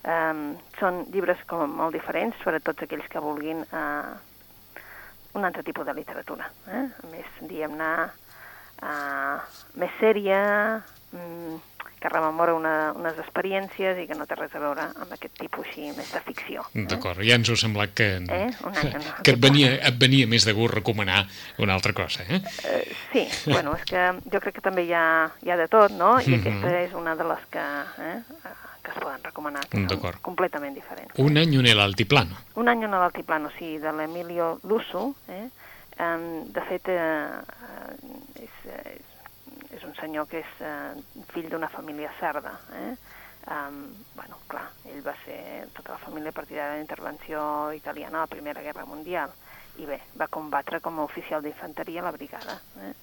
[0.05, 0.43] Um,
[0.79, 4.13] són llibres com molt diferents per a tots aquells que vulguin uh,
[5.33, 6.51] un altre tipus de literatura.
[6.69, 6.85] Eh?
[7.03, 7.89] A més, diguem-ne,
[9.81, 11.57] més sèria, mm,
[12.05, 15.65] que rememora una, unes experiències i que no té res a veure amb aquest tipus
[15.71, 16.61] així més de ficció.
[16.77, 16.83] Eh?
[16.91, 18.51] D'acord, ja ens ho semblat que, Eh?
[18.61, 18.73] No.
[19.25, 21.23] que et, venia, et venia més de gust recomanar
[21.65, 22.43] una altra cosa, eh?
[22.69, 25.93] Eh, sí, bueno, és que jo crec que també hi ha, hi ha de tot,
[25.97, 26.21] no?
[26.21, 26.41] I Mhm.
[26.43, 27.59] aquesta és una de les que,
[28.05, 28.21] eh,
[28.83, 31.17] que es poden recomanar, que són completament diferents.
[31.17, 32.37] Un any en l'altiplano.
[32.57, 35.15] Un any en l'altiplano, sí, de l'Emilio Lusso.
[35.29, 35.49] Eh?
[35.97, 37.29] Um, de fet, eh,
[38.67, 39.13] és,
[39.71, 42.55] és, un senyor que és eh, fill d'una família sarda.
[42.81, 42.95] Eh?
[43.45, 43.81] Um,
[44.17, 47.43] bueno, clar, ell va ser tota la família partidària de la intervenció
[47.77, 49.35] italiana a la Primera Guerra Mundial
[49.77, 52.57] i bé, va combatre com a oficial d'infanteria a la brigada.
[52.87, 52.95] Eh?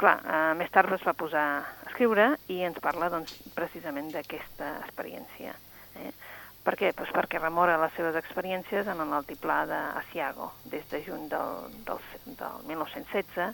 [0.00, 4.70] Clar, eh, més tard es va posar a escriure i ens parla doncs, precisament d'aquesta
[4.86, 5.52] experiència.
[6.00, 6.12] Eh?
[6.64, 6.94] Per què?
[6.96, 12.00] Pues perquè remora les seves experiències en l'altiplà d'Asiago, des de juny del, del,
[12.40, 13.52] del 1916,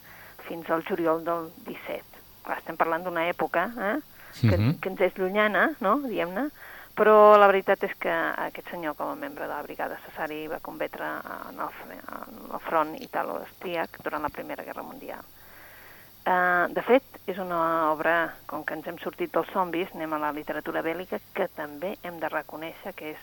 [0.48, 2.04] fins al juliol del 17.
[2.44, 3.96] Clar, estem parlant d'una època eh,
[4.40, 4.78] que, Mhm.
[4.80, 6.48] que ens és llunyana, no?, diguem-ne,
[6.96, 10.60] però la veritat és que aquest senyor, com a membre de la brigada Cesari, va
[10.60, 11.06] combatre
[11.50, 15.20] en el, en el front italo-austríac durant la Primera Guerra Mundial.
[16.20, 20.18] Uh, de fet, és una obra, com que ens hem sortit dels zombis, anem a
[20.18, 23.22] la literatura bèl·lica, que també hem de reconèixer que és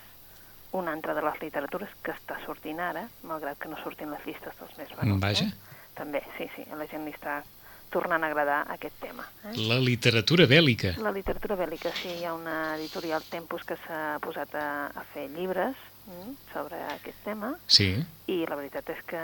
[0.73, 4.57] una altra de les literatures que està sortint ara, malgrat que no surtin les llistes
[4.59, 5.21] dels més venuts.
[5.21, 5.45] Vaja.
[5.45, 5.76] Eh?
[5.97, 7.41] També, sí, sí, a la gent li està
[7.89, 9.23] tornant a agradar aquest tema.
[9.47, 9.53] Eh?
[9.69, 10.95] La literatura bèl·lica.
[11.01, 15.29] La literatura bèl·lica, sí, hi ha una editorial Tempus que s'ha posat a, a fer
[15.31, 17.93] llibres mm, sobre aquest tema Sí.
[18.27, 19.21] i la veritat és que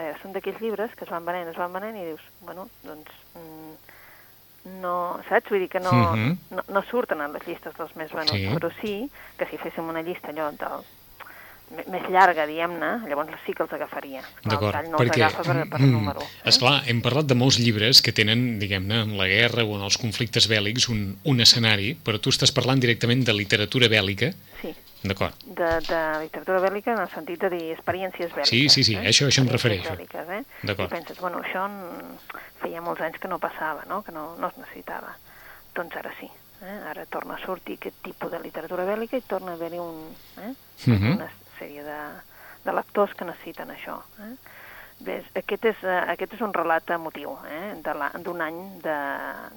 [0.00, 3.12] eh, són d'aquells llibres que es van venent, es van venent i dius, bueno, doncs
[3.36, 3.76] mm,
[4.82, 5.50] no, saps?
[5.52, 6.38] Vull dir que no, Mhm.
[6.56, 8.48] no, no surten en les llistes dels més venuts, Sí.
[8.48, 10.82] però sí que si féssim una llista allò del,
[11.90, 14.20] més llarga, diguem-ne, llavors sí que els agafaria.
[14.44, 15.26] El D'acord, tall no perquè...
[15.34, 16.22] per, per mm, número.
[16.22, 16.48] Eh?
[16.52, 19.98] Esclar, hem parlat de molts llibres que tenen, diguem-ne, en la guerra o en els
[19.98, 24.30] conflictes bèl·lics un, un escenari, però tu estàs parlant directament de literatura bèl·lica,
[24.62, 24.70] Sí,
[25.02, 25.34] d'acord?
[25.44, 28.48] de, de literatura bèl·lica en el sentit de dir experiències bèl·liques.
[28.54, 29.08] Sí, sí, sí, eh?
[29.10, 29.90] això- això em refereixo.
[29.90, 30.42] Bèl·liques, eh?
[30.62, 30.86] D'acord.
[30.92, 31.66] I penses, bueno, això
[32.62, 34.02] feia molts anys que no passava, no?
[34.06, 35.16] que no, no es necessitava.
[35.76, 36.30] Doncs ara sí,
[36.62, 36.78] eh?
[36.92, 39.98] ara torna a sortir aquest tipus de literatura bèl·lica i torna a haver-hi un,
[40.46, 40.54] eh?
[40.86, 41.12] Mhm.
[41.16, 41.98] una sèrie de,
[42.64, 43.98] de lectors que necessiten això.
[44.24, 44.32] Eh?
[45.06, 47.74] Bé, aquest és, eh, aquest és un relat emotiu eh?
[48.24, 48.98] d'un any de,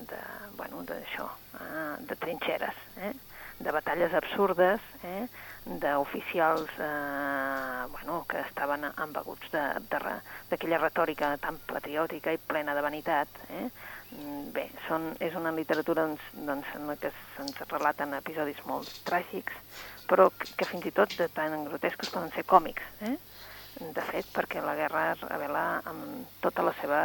[0.10, 0.20] de,
[0.60, 1.92] bueno, d'això, eh?
[2.10, 3.14] de trinxeres, eh?
[3.60, 5.28] de batalles absurdes, eh?
[5.66, 13.42] d'oficials eh, bueno, que estaven embeguts d'aquella retòrica tan patriòtica i plena de vanitat.
[13.50, 13.68] Eh?
[14.16, 19.56] Mm, Bé, són, és una literatura doncs, doncs, en que se'ns relaten episodis molt tràgics,
[20.10, 22.84] però que, fins i tot de tan grotescos poden ser còmics.
[23.06, 23.18] Eh?
[23.80, 27.00] de fet, perquè la guerra es revela amb tota la seva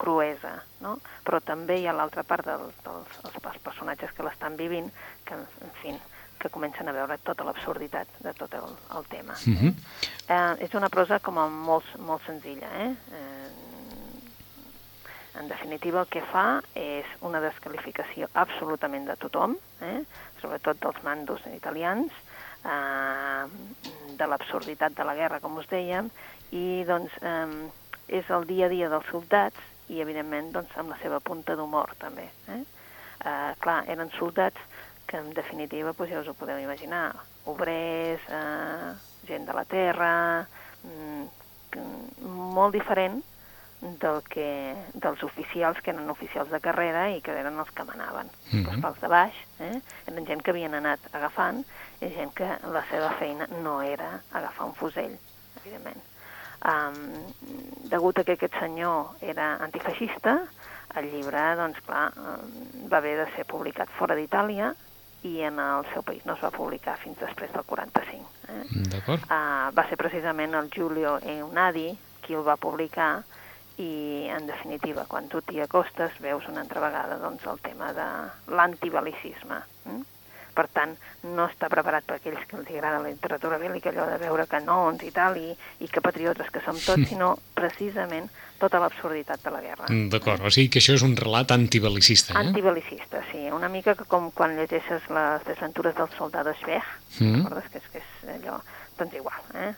[0.00, 0.96] cruesa, no?
[1.22, 4.88] Però també hi ha l'altra part dels, dels els, els personatges que l'estan vivint,
[5.28, 5.94] que, en fi,
[6.40, 9.36] que comencen a veure tota l'absurditat de tot el, el tema.
[9.46, 9.74] Mhm.
[10.28, 12.90] eh, és una prosa com a molt, molt senzilla, eh?
[13.12, 13.48] eh?
[15.36, 20.00] En definitiva, el que fa és una descalificació absolutament de tothom, eh?
[20.40, 22.12] sobretot dels mandos italians,
[22.64, 23.44] eh,
[24.16, 26.10] de l'absurditat de la guerra, com us dèiem,
[26.56, 27.68] i doncs eh,
[28.08, 31.94] és el dia a dia dels soldats i, evidentment, doncs, amb la seva punta d'humor,
[32.00, 32.26] també.
[32.52, 32.62] Eh?
[33.22, 37.08] Eh, clar, eren soldats que, en definitiva, doncs, ja us ho podeu imaginar,
[37.46, 38.92] obrers, eh,
[39.26, 40.12] gent de la terra,
[40.82, 41.26] mm,
[42.56, 43.20] molt diferent
[44.00, 48.30] del que, dels oficials que eren oficials de carrera i que eren els que manaven.
[48.50, 48.64] Mhm.
[48.66, 49.80] Doncs pels de baix, eh?
[50.06, 51.64] eren gent que havien anat agafant
[52.00, 55.16] i gent que la seva feina no era agafar un fusell,
[55.62, 56.02] evidentment.
[56.66, 56.96] Um,
[57.90, 60.38] degut a que aquest senyor era antifeixista,
[60.96, 64.72] el llibre, doncs clar, um, va haver de ser publicat fora d'Itàlia
[65.26, 68.30] i en el seu país no es va publicar fins després del 45.
[68.48, 68.62] Eh?
[68.94, 69.22] D'acord.
[69.28, 71.90] Uh, va ser precisament el Giulio Eunadi
[72.24, 73.22] qui el va publicar
[73.78, 78.06] i, en definitiva, quan tu t'hi acostes veus una altra vegada doncs, el tema de
[78.56, 79.60] l'antibalicisme.
[79.84, 80.04] Mm?
[80.56, 80.94] Per tant,
[81.36, 85.02] no està preparat per aquells que els agrada la literatura bèl·lica, allò de veure canons
[85.04, 85.50] i tal, i,
[85.84, 89.90] i que patriotes que som tots, sinó precisament tota l'absurditat de la guerra.
[89.90, 92.46] Mm, D'acord, o sigui que això és un relat antibelicista, eh?
[92.46, 93.42] Antibelicista, sí.
[93.52, 96.88] Una mica que com quan llegeixes les desventures del soldat Schweg,
[97.20, 97.44] Mm.
[97.44, 98.56] recordes que és, que és allò...
[98.96, 99.74] Doncs igual, eh?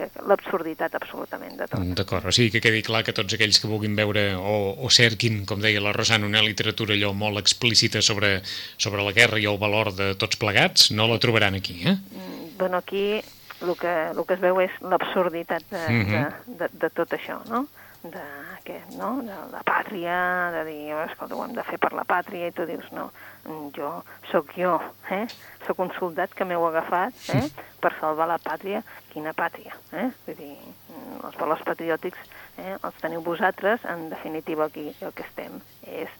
[0.00, 1.80] Mica l'absurditat absolutament de tot.
[1.80, 4.90] Mm, D'acord, o sigui que quedi clar que tots aquells que vulguin veure o, o
[4.90, 8.40] cerquin, com deia la Rosana, una literatura allò molt explícita sobre,
[8.78, 11.96] sobre la guerra i el valor de tots plegats, no la trobaran aquí, eh?
[11.96, 13.22] Mm, Bueno, aquí
[13.62, 16.10] el que, el que es veu és l'absurditat de, Mhm.
[16.12, 17.66] de, de, de tot això, no?
[18.02, 18.20] De,
[18.64, 19.22] que, no?
[19.24, 22.52] de la pàtria, de dir, "Oh, escolta, ho hem de fer per la pàtria, i
[22.52, 23.10] tu dius, no,
[23.44, 24.78] mm, jo sóc jo,
[25.10, 25.26] eh?
[25.66, 27.48] Sóc un soldat que m'heu agafat, eh?
[27.80, 28.82] Per salvar la pàtria.
[29.12, 30.10] Quina pàtria, eh?
[30.26, 32.18] Vull dir, mm, els valors patriòtics
[32.60, 32.76] eh?
[32.82, 36.12] els teniu vosaltres, en definitiva aquí el que estem és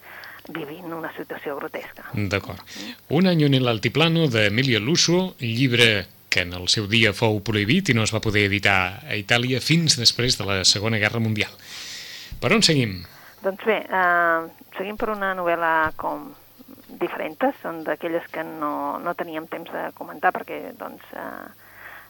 [0.50, 2.08] vivint una situació grotesca.
[2.14, 2.62] D'acord.
[3.12, 7.94] Un any en l'altiplano d'Emilio Lusso, llibre que en el seu dia fou prohibit i
[7.94, 11.50] no es va poder editar a Itàlia fins després de la Segona Guerra Mundial.
[12.40, 13.00] Per on seguim?
[13.42, 16.30] Doncs bé, eh, seguim per una novel·la com
[17.00, 21.68] diferents, són d'aquelles que no, no teníem temps de comentar perquè doncs, eh,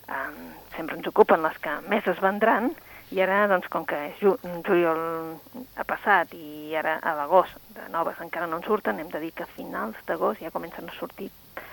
[0.08, 0.30] eh,
[0.76, 2.70] sempre ens ocupen les que més es vendran
[3.10, 5.00] i ara, doncs, com que ju juliol
[5.76, 9.32] ha passat i ara a l'agost de noves encara no en surten, hem de dir
[9.34, 11.30] que a finals d'agost ja comencen a sortir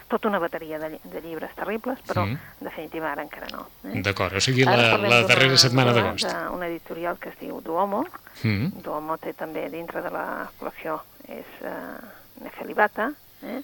[0.08, 2.32] tota una bateria de, de llibres terribles, però sí.
[2.32, 3.66] en definitiva ara encara no.
[3.84, 4.00] Eh?
[4.02, 6.32] D'acord, o sigui, la, la darrera setmana d'agost.
[6.56, 8.06] Una editorial que es diu Duomo.
[8.44, 8.80] Mm.
[8.86, 12.00] Duomo té també dintre de la col·lecció és uh,
[12.44, 13.12] Nefelibata,
[13.44, 13.62] eh?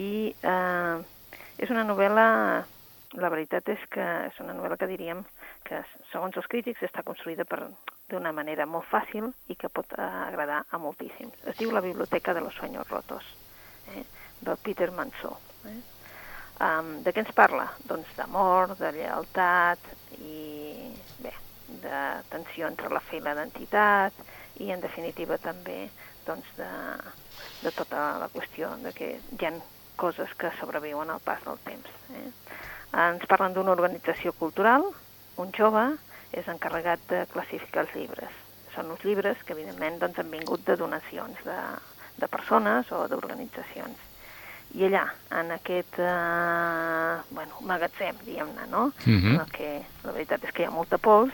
[0.00, 0.10] i
[0.42, 1.02] uh,
[1.62, 2.26] és una novel·la,
[3.20, 5.22] la veritat és que és una novel·la que diríem
[5.64, 7.62] que, segons els crítics, està construïda per
[8.10, 11.36] d'una manera molt fàcil i que pot uh, agradar a moltíssims.
[11.48, 13.24] Es diu La Biblioteca de los Sueños Rotos,
[13.94, 14.04] eh?
[14.40, 15.38] del Peter Mansó.
[15.64, 15.80] Eh?
[16.64, 17.66] Um, de què ens parla?
[17.88, 19.88] Doncs d'amor, de lleialtat
[20.22, 20.92] i,
[21.24, 21.32] bé,
[21.82, 24.20] de tensió entre la fe i l'identitat
[24.62, 25.88] i, en definitiva, també
[26.26, 26.68] doncs, de,
[27.62, 29.52] de tota la qüestió de que hi ha
[29.96, 31.90] coses que sobreviuen al pas del temps.
[32.18, 32.30] Eh?
[33.04, 34.86] Ens parlen d'una organització cultural,
[35.42, 35.84] un jove
[36.32, 38.40] és encarregat de classificar els llibres.
[38.74, 41.60] Són uns llibres que, evidentment, doncs, han vingut de donacions de,
[42.18, 44.10] de persones o d'organitzacions
[44.74, 45.04] i allà,
[45.38, 48.90] en aquest eh, bueno, magatzem, diguem-ne, no?
[49.06, 49.22] Uh mhm.
[49.22, 49.40] -huh.
[49.40, 51.32] el que la veritat és que hi ha molta pols,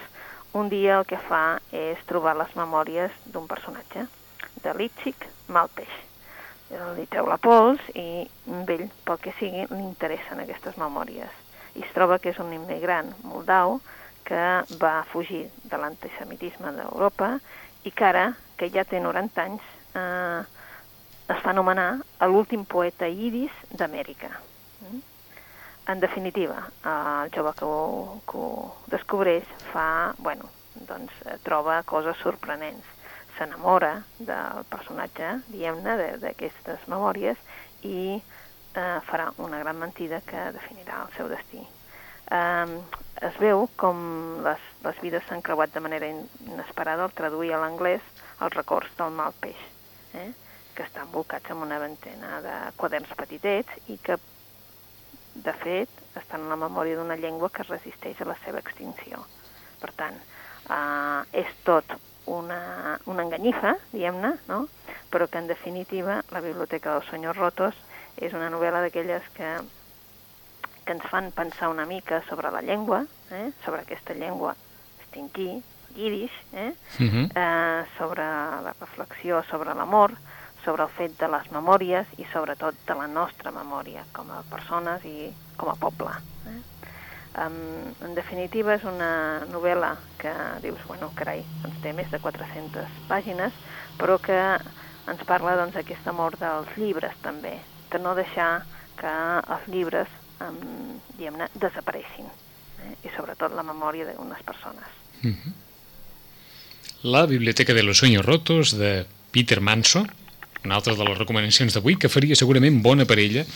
[0.53, 4.07] un dia el que fa és trobar les memòries d'un personatge,
[4.65, 5.91] de Litzik Malpeix.
[6.97, 11.33] Li treu la pols i a ell, pel que sigui, li interessen aquestes memòries.
[11.75, 13.81] I es troba que és un immigrant moldau
[14.27, 14.45] que
[14.79, 17.33] va fugir de l'antisemitisme d'Europa
[17.83, 19.67] i que ara, que ja té 90 anys,
[19.99, 20.43] eh,
[21.31, 21.91] es fa anomenar
[22.29, 24.31] l'últim poeta iris d'Amèrica.
[24.87, 25.03] Mm?
[25.91, 28.51] En definitiva, el jove que ho, que ho
[28.93, 30.51] descobreix fa, bueno,
[30.87, 31.15] doncs
[31.47, 32.87] troba coses sorprenents.
[33.41, 37.41] S'enamora del personatge, diguem-ne, d'aquestes memòries
[37.89, 41.63] i eh, farà una gran mentida que definirà el seu destí.
[42.37, 42.77] Eh,
[43.31, 44.05] es veu com
[44.45, 48.05] les, les vides s'han creuat de manera inesperada al traduir a l'anglès
[48.45, 49.67] els records del mal peix.
[50.13, 50.29] Eh?
[50.75, 54.17] que estan volcats en una ventena de quaderns petitets i que,
[55.47, 59.21] de fet, estan en la memòria d'una llengua que resisteix a la seva extinció.
[59.83, 60.17] Per tant,
[60.77, 61.97] eh, és tot
[62.39, 64.65] una, una enganyifa, diguem-ne, no?
[65.11, 67.77] però que, en definitiva, la Biblioteca dels Senyors Rotos
[68.21, 69.53] és una novel·la d'aquelles que,
[70.87, 73.51] que ens fan pensar una mica sobre la llengua, eh?
[73.65, 74.55] sobre aquesta llengua
[75.11, 75.63] extingir,
[75.97, 76.73] yiddish, eh?
[76.99, 77.11] Uh mhm.
[77.11, 77.31] -huh.
[77.35, 80.13] eh, sobre la reflexió sobre l'amor,
[80.65, 85.05] sobre el fet de les memòries i sobretot de la nostra memòria com a persones
[85.05, 86.11] i com a poble.
[86.47, 86.61] Eh?
[87.39, 90.33] Um, en definitiva, és una novel·la que
[90.65, 93.55] dius, bueno, carai, doncs té més de 400 pàgines,
[94.01, 94.39] però que
[95.11, 97.55] ens parla doncs, aquest amor dels llibres també,
[97.93, 98.65] de no deixar
[98.99, 99.15] que
[99.55, 100.11] els llibres
[100.43, 100.59] um,
[101.17, 102.27] diguem-ne, desapareixin,
[102.83, 102.93] eh?
[103.07, 104.91] i sobretot la memòria d'unes persones.
[105.23, 105.53] Mm -hmm.
[107.03, 110.05] La Biblioteca de los Sueños Rotos de Peter Manso,
[110.65, 113.47] una altra de les recomanacions d'avui que faria segurament bona per ella,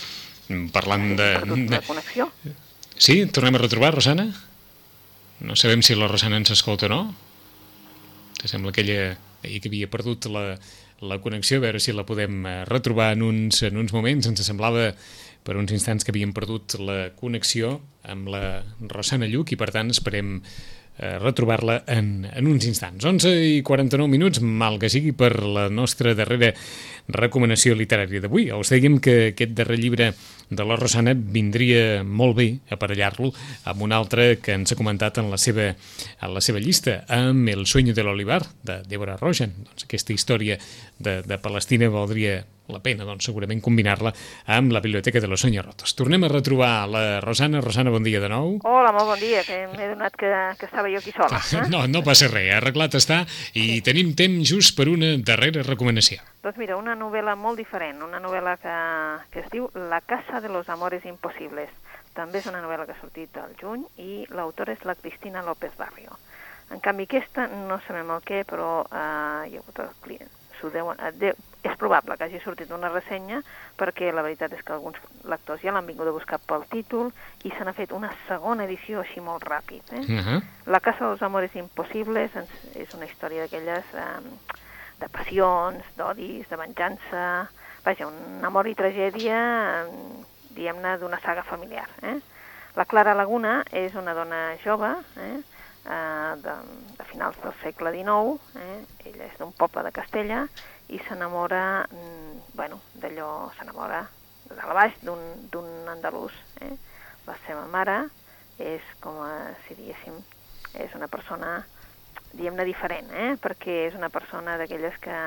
[0.71, 1.27] parlant de...
[1.69, 2.31] de connexió.
[2.97, 3.25] Sí?
[3.27, 4.29] Tornem a retrobar, Rosana?
[5.43, 7.01] No sabem si la Rosana ens escolta o no.
[8.39, 10.55] Que sembla que ella ahir que havia perdut la,
[11.01, 14.27] la connexió, a veure si la podem eh, retrobar en uns, en uns moments.
[14.31, 14.93] Ens semblava
[15.45, 17.77] per uns instants que havíem perdut la connexió
[18.07, 20.39] amb la Rosana Lluc i per tant esperem
[20.97, 23.03] eh, retrobar-la en, en uns instants.
[23.05, 26.53] 11 i 49 minuts, mal que sigui, per la nostra darrera
[27.11, 28.47] recomanació literària d'avui.
[28.55, 30.11] Us dèiem que aquest darrer llibre
[30.49, 33.31] de la Rosana vindria molt bé aparellar-lo
[33.69, 37.49] amb un altre que ens ha comentat en la seva, en la seva llista, amb
[37.49, 39.53] El sueño de l'olivar, de Deborah Rojan.
[39.65, 40.59] Doncs aquesta història
[40.97, 44.11] de, de Palestina valdria la pena, doncs, segurament combinar-la
[44.55, 45.95] amb la Biblioteca de los Sueños Rotos.
[45.95, 47.61] Tornem a retrobar la Rosana.
[47.61, 48.57] Rosana, bon dia de nou.
[48.63, 51.41] Hola, molt bon dia, que m'he donat que, que estava jo aquí sola.
[51.41, 51.63] Eh?
[51.75, 53.23] No, no passa res, arreglat està,
[53.53, 53.81] i sí.
[53.85, 56.21] tenim temps just per una darrera recomanació.
[56.45, 58.77] Doncs mira, una novel·la molt diferent, una novel·la que,
[59.33, 61.69] que es diu La casa de los amores imposibles.
[62.15, 65.75] També és una novel·la que ha sortit al juny i l'autora és la Cristina López
[65.77, 66.15] Barrio.
[66.71, 70.71] En canvi, aquesta no sabem el què, però eh, hi ha hagut el client s'ho
[70.73, 70.97] deuen...
[71.65, 73.41] Eh, és probable que hagi sortit una ressenya
[73.77, 77.11] perquè la veritat és que alguns lectors ja l'han vingut a buscar pel títol
[77.43, 79.83] i se n'ha fet una segona edició així molt ràpid.
[79.91, 80.05] Eh?
[80.05, 80.41] Uh -huh.
[80.65, 82.31] La Casa dels Amores Impossibles
[82.75, 84.21] és una història d'aquelles eh,
[84.99, 87.49] de passions, d'odis, de venjança...
[87.85, 89.85] Vaja, un amor i tragèdia,
[90.49, 91.87] diguem-ne, d'una saga familiar.
[92.01, 92.19] Eh?
[92.75, 95.37] La Clara Laguna és una dona jove, eh?
[95.85, 96.53] eh, de,
[96.97, 98.85] de finals del segle XIX, eh?
[99.05, 100.47] ella és d'un poble de Castella
[100.87, 104.03] i s'enamora, mm, bueno, d'allò, s'enamora
[104.49, 106.33] de dalt baix d'un andalús.
[106.61, 106.75] Eh?
[107.25, 107.97] La seva mare
[108.61, 110.19] és com a, si diguéssim,
[110.73, 111.57] és una persona,
[112.33, 113.33] diguem-ne, diferent, eh?
[113.41, 115.17] perquè és una persona d'aquelles que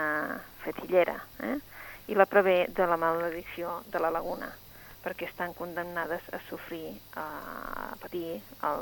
[0.63, 1.59] fetillera, eh?
[2.09, 4.53] i la prevé de la maledicció de la laguna.
[4.99, 8.81] perquè estan condemnades a sofrir, a patir el,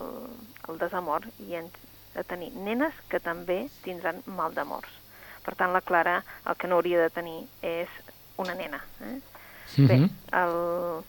[0.67, 4.89] el desamor i a tenir nenes que també tindran mal d'amors.
[5.47, 7.91] Per tant, la Clara el que no hauria de tenir és
[8.43, 8.83] una nena.
[9.01, 9.19] Eh?
[9.77, 9.89] Mm -hmm.
[9.89, 9.97] Bé,
[10.43, 11.05] el,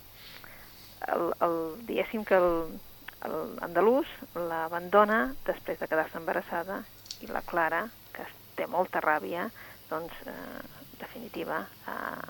[1.14, 2.80] el, el, diguéssim que el,
[3.26, 6.84] el andalús l'abandona després de quedar-se embarassada
[7.20, 9.50] i la Clara, que té molta ràbia,
[9.90, 10.62] doncs, eh,
[10.98, 12.28] definitiva, eh,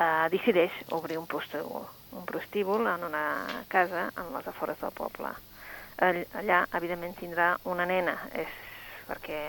[0.00, 3.24] eh, decideix obrir un prostíbul, un prostíbul en una
[3.68, 5.34] casa en les afores del poble.
[6.00, 8.48] Allà, evidentment, tindrà una nena, és
[9.10, 9.40] perquè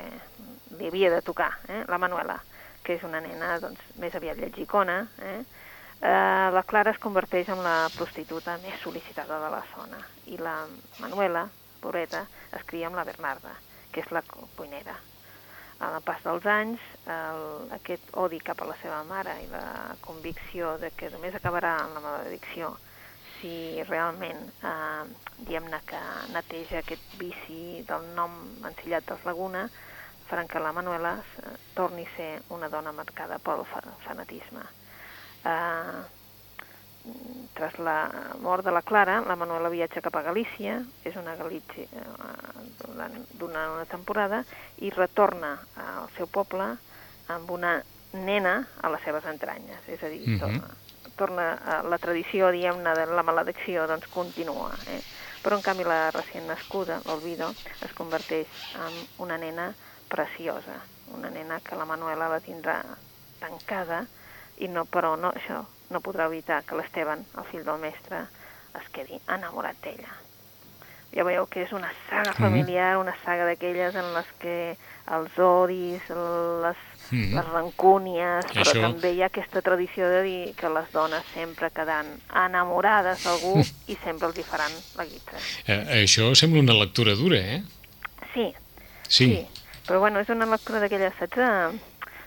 [0.80, 1.84] li havia de tocar, eh?
[1.88, 2.40] la Manuela,
[2.82, 5.42] que és una nena doncs, més aviat llegicona, eh?
[6.02, 10.00] Eh, la Clara es converteix en la prostituta més sol·licitada de la zona
[10.34, 10.56] i la
[10.98, 11.46] Manuela,
[11.82, 12.24] pobreta,
[12.58, 13.54] es cria amb la Bernarda,
[13.94, 14.98] que és la cuinera.
[15.82, 17.44] A la pas dels anys, el,
[17.78, 21.94] aquest odi cap a la seva mare i la convicció de que només acabarà en
[21.98, 22.74] la maledicció
[23.42, 25.04] si realment eh,
[25.42, 26.02] diguem-ne que
[26.34, 28.38] neteja aquest vici del nom
[28.70, 29.66] ensillat dels Laguna,
[30.30, 33.66] faran que la Manuela eh, torni a ser una dona marcada pel
[34.06, 34.64] fanatisme.
[35.44, 36.02] Eh,
[37.58, 41.84] tras la mort de la Clara, la Manuela viatja cap a Galícia, és una Galícia
[41.84, 44.44] eh, d'una una temporada,
[44.78, 46.76] i retorna al seu poble
[47.28, 47.80] amb una
[48.14, 50.40] nena a les seves entranyes, és a dir, mm -hmm.
[50.40, 50.81] torna,
[51.20, 54.72] torna a la tradició, diguem-ne, de la maledicció, doncs continua.
[54.88, 55.02] Eh?
[55.44, 57.52] Però, en canvi, la recient nascuda, l'Olvido,
[57.86, 58.50] es converteix
[58.86, 59.72] en una nena
[60.12, 60.80] preciosa,
[61.12, 62.80] una nena que la Manuela la tindrà
[63.42, 64.06] tancada,
[64.62, 68.26] i no, però no, això no podrà evitar que l'Esteban, el fill del mestre,
[68.80, 70.31] es quedi enamorat d'ella.
[71.12, 72.40] Ja veieu que és una saga mm-hmm.
[72.40, 74.56] familiar, una saga d'aquelles en les que
[75.12, 76.08] els odis,
[76.64, 77.34] les, mm.
[77.36, 78.84] les rancúnies, però això...
[78.86, 82.08] també hi ha aquesta tradició de dir que les dones sempre quedaran
[82.46, 83.58] enamorades d'algú
[83.92, 85.42] i sempre els hi faran la guitra.
[85.66, 87.62] Eh, això sembla una lectura dura, eh?
[88.34, 88.48] Sí.
[89.08, 89.28] Sí.
[89.28, 89.68] sí.
[89.88, 91.82] Però bueno, és una lectura d'aquelles, saps?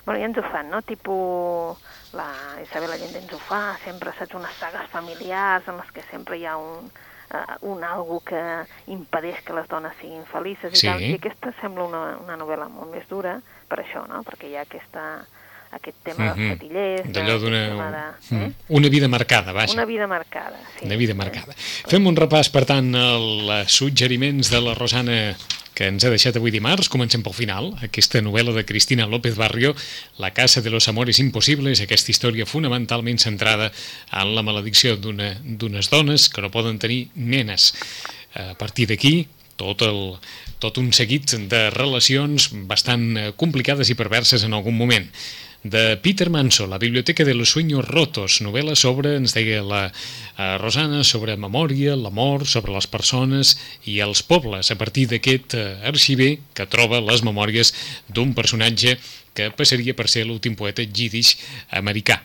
[0.05, 0.83] Bueno, ja ens ho fan, no?
[0.85, 1.79] Tipo
[2.13, 2.29] la
[2.63, 6.45] Isabel Allende ens ho fa, sempre saps unes sagues familiars en les que sempre hi
[6.45, 6.91] ha un,
[7.35, 8.41] uh, un algú que
[8.95, 10.89] impedeix que les dones siguin felices i sí.
[10.89, 11.03] tal.
[11.03, 14.23] I aquesta sembla una, una novel·la molt més dura per això, no?
[14.27, 15.05] Perquè hi ha aquesta
[15.75, 16.53] aquest tema dels mhm.
[16.55, 17.11] fatillers...
[17.15, 17.65] D'allò d'una...
[18.29, 18.53] De, eh?
[18.79, 19.75] Una vida marcada, vaja.
[19.75, 20.87] Una vida marcada, sí.
[20.87, 21.57] Una vida marcada.
[21.91, 25.19] Fem un repàs, per tant, als suggeriments de la Rosana
[25.75, 26.89] que ens ha deixat avui dimarts.
[26.93, 27.73] Comencem pel final.
[27.85, 29.75] Aquesta novel·la de Cristina López Barrio,
[30.19, 33.73] La casa de los amores impossibles, aquesta història fonamentalment centrada
[34.13, 37.75] en la maledicció d'unes dones que no poden tenir nenes.
[38.35, 39.27] A partir d'aquí,
[39.59, 40.17] tot el,
[40.63, 45.11] tot un seguit de relacions bastant complicades i perverses en algun moment
[45.65, 50.59] de Peter Manso, La biblioteca de los sueños rotos, novel·la sobre, ens deia la eh,
[50.61, 53.57] Rosana, sobre memòria, l'amor, sobre les persones
[53.89, 57.73] i els pobles, a partir d'aquest eh, arxiver que troba les memòries
[58.13, 58.99] d'un personatge
[59.35, 61.41] que passaria per ser l'últim poeta yiddish
[61.75, 62.21] americà.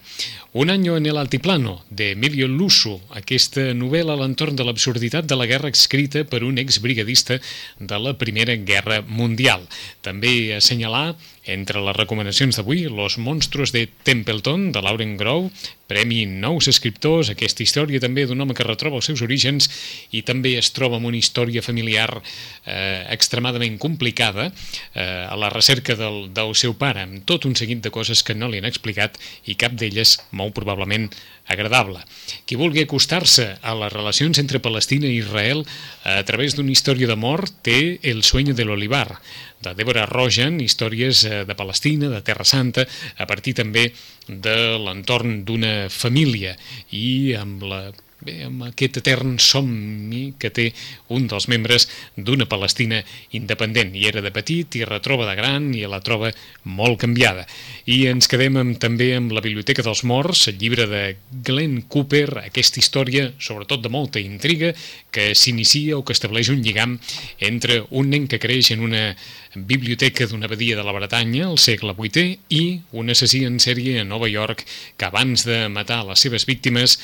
[0.60, 5.38] Un any en el altiplano, de Emilio Lusso, aquesta novel·la a l'entorn de l'absurditat de
[5.38, 7.40] la guerra escrita per un exbrigadista
[7.80, 9.66] de la Primera Guerra Mundial.
[10.02, 11.16] També assenyalar
[11.54, 15.50] entre les recomanacions d'avui, Los monstruos de Templeton, de Lauren Grove,
[15.90, 19.66] Premi Nous Escriptors, aquesta història també d'un home que retroba els seus orígens
[20.14, 25.98] i també es troba amb una història familiar eh, extremadament complicada eh, a la recerca
[25.98, 29.18] del, del seu pare, amb tot un seguit de coses que no li han explicat
[29.50, 31.10] i cap d'elles molt probablement
[31.50, 32.04] agradable.
[32.46, 35.66] Qui vulgui acostar-se a les relacions entre Palestina i Israel
[36.06, 39.18] a través d'una història d'amor té El sueño de l'olivar,
[39.64, 42.86] de Deborah Rogen, històries eh, de Palestina, de Terra Santa,
[43.18, 43.90] a partir també
[44.28, 46.56] de l'entorn d'una família.
[46.96, 47.82] I amb la
[48.26, 50.70] bé, amb aquest etern somni que té
[51.16, 53.00] un dels membres d'una Palestina
[53.38, 53.94] independent.
[53.96, 56.32] I era de petit i retroba de gran i la troba
[56.64, 57.46] molt canviada.
[57.88, 61.04] I ens quedem amb, també amb la Biblioteca dels Morts, el llibre de
[61.46, 64.74] Glenn Cooper, aquesta història, sobretot de molta intriga,
[65.12, 66.98] que s'inicia o que estableix un lligam
[67.40, 69.14] entre un nen que creix en una
[69.56, 74.06] biblioteca d'una abadia de la Bretanya, al segle VIII, i un assassí en sèrie a
[74.06, 74.66] Nova York
[74.98, 77.00] que abans de matar les seves víctimes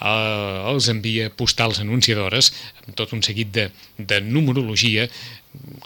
[0.00, 2.52] eh, els envia postals anunciadores
[2.84, 3.68] amb tot un seguit de,
[3.98, 5.08] de numerologia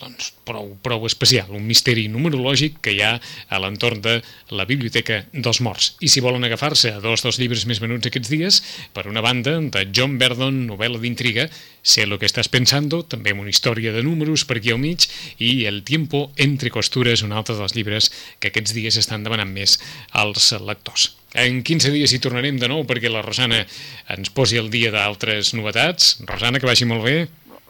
[0.00, 4.16] doncs, prou, prou especial, un misteri numerològic que hi ha a l'entorn de
[4.56, 5.94] la Biblioteca dels Morts.
[6.00, 8.62] I si volen agafar-se a dos dels llibres més venuts aquests dies,
[8.96, 11.50] per una banda, de John Verdon, novel·la d'intriga,
[11.82, 15.06] Sé lo que estàs pensando, també amb una història de números per aquí al mig,
[15.40, 19.78] i El tiempo entre costures, un altre dels llibres que aquests dies estan demanant més
[20.12, 21.14] als lectors.
[21.32, 23.62] En 15 dies hi tornarem de nou perquè la Rosana
[24.10, 26.18] ens posi el dia d'altres novetats.
[26.26, 27.16] Rosana, que vagi molt bé.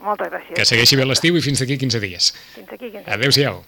[0.05, 0.57] Moltes gràcies.
[0.57, 2.33] Que segueixi bé l'estiu i fins d'aquí 15 dies.
[2.55, 2.89] Fins aquí.
[2.91, 3.13] Fins aquí.
[3.19, 3.63] Adéu-siau.